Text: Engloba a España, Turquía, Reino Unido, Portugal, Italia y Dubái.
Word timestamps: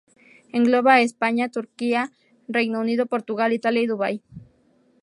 Engloba 0.57 0.91
a 0.95 1.01
España, 1.07 1.51
Turquía, 1.57 2.01
Reino 2.57 2.79
Unido, 2.85 3.05
Portugal, 3.13 3.53
Italia 3.53 3.83
y 3.83 3.87
Dubái. 3.91 4.15